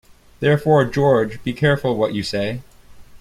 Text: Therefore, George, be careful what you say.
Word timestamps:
Therefore, 0.39 0.83
George, 0.85 1.43
be 1.43 1.53
careful 1.53 1.95
what 1.95 2.15
you 2.15 2.23
say. 2.23 2.63